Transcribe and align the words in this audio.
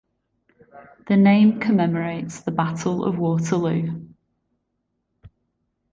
The 1.05 1.15
name 1.15 1.59
commemorates 1.59 2.41
the 2.41 2.49
Battle 2.49 3.03
of 3.05 3.19
Waterloo. 3.19 4.07